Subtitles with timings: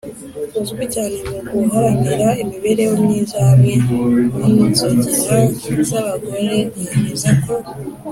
[0.61, 3.73] uzwi cyane mu guharanira imibereho myiza hamwe
[4.55, 5.41] n’inzogera
[5.89, 7.53] z’abagore yemeza ko,